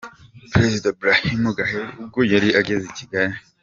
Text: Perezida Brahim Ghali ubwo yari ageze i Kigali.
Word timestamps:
Perezida 0.53 0.87
Brahim 0.99 1.43
Ghali 1.57 1.77
ubwo 2.01 2.19
yari 2.33 2.49
ageze 2.59 2.83
i 2.89 2.95
Kigali. 2.97 3.35